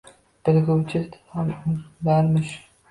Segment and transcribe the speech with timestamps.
[0.47, 1.03] Bilguvchi
[1.37, 2.61] ham ularmish.